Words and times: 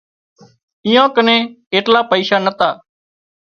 ايئان 0.85 1.07
ڪنين 1.15 1.41
ايٽلا 1.73 2.01
پئيشا 2.11 2.37
نتا 2.45 2.69